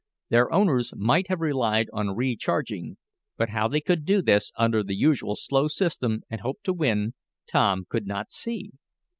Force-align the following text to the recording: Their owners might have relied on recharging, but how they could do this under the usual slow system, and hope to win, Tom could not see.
Their 0.29 0.51
owners 0.51 0.95
might 0.97 1.27
have 1.27 1.41
relied 1.41 1.87
on 1.93 2.15
recharging, 2.15 2.97
but 3.37 3.49
how 3.49 3.67
they 3.67 3.81
could 3.81 4.03
do 4.03 4.23
this 4.23 4.51
under 4.57 4.81
the 4.81 4.95
usual 4.95 5.35
slow 5.35 5.67
system, 5.67 6.23
and 6.27 6.41
hope 6.41 6.63
to 6.63 6.73
win, 6.73 7.13
Tom 7.47 7.85
could 7.87 8.07
not 8.07 8.31
see. 8.31 8.71